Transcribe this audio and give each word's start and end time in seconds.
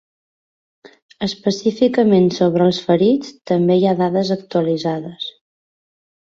Específicament 1.27 2.25
sobre 2.39 2.67
els 2.71 2.81
ferits, 2.87 3.37
també 3.53 3.79
hi 3.83 3.87
ha 3.87 3.95
dades 4.03 4.35
actualitzades. 4.41 5.33